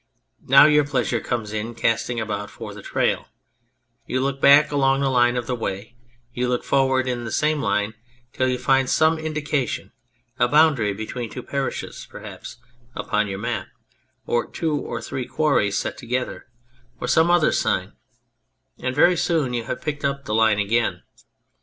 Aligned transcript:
Now 0.47 0.65
your 0.65 0.83
pleasure 0.83 1.19
comes 1.19 1.53
in 1.53 1.75
casting 1.75 2.19
about 2.19 2.49
for 2.49 2.73
the 2.73 2.81
trail; 2.81 3.27
you 4.07 4.19
look 4.19 4.41
back 4.41 4.71
along 4.71 5.01
the 5.01 5.09
line 5.11 5.37
of 5.37 5.45
the 5.45 5.53
way; 5.55 5.95
you 6.33 6.49
look 6.49 6.63
forward 6.63 7.07
in 7.07 7.23
the 7.23 7.31
same 7.31 7.61
line 7.61 7.93
till 8.33 8.47
you 8.47 8.57
find 8.57 8.89
some 8.89 9.19
indication, 9.19 9.91
a 10.39 10.47
boundary 10.47 10.91
between 10.91 11.29
two 11.29 11.43
parishes, 11.43 12.07
perhaps 12.09 12.57
upon 12.95 13.27
your 13.27 13.37
map, 13.37 13.67
or 14.25 14.49
two 14.49 14.73
or 14.75 15.03
three 15.03 15.27
quarries 15.27 15.77
set 15.77 15.99
together, 15.99 16.47
or 16.99 17.07
some 17.07 17.27
138 17.27 17.69
On 17.75 17.79
the 17.85 17.85
Traveller 17.85 17.91
other 17.91 17.91
sign; 18.79 18.83
and 18.87 18.95
very 18.95 19.15
soon 19.15 19.53
you 19.53 19.65
have 19.65 19.83
picked 19.83 20.03
up 20.03 20.25
the 20.25 20.33
line 20.33 20.57
again. 20.57 21.03